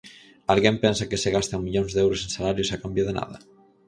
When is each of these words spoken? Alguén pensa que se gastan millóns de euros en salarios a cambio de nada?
Alguén 0.53 0.75
pensa 0.83 1.09
que 1.09 1.21
se 1.23 1.33
gastan 1.37 1.65
millóns 1.65 1.91
de 1.93 2.01
euros 2.05 2.21
en 2.25 2.31
salarios 2.37 2.69
a 2.71 2.81
cambio 2.83 3.03
de 3.05 3.13
nada? 3.19 3.37